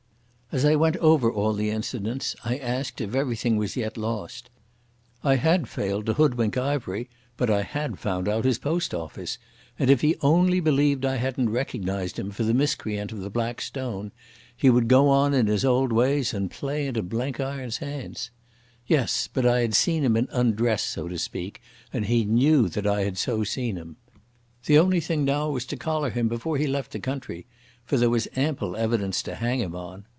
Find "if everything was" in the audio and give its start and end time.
2.99-3.77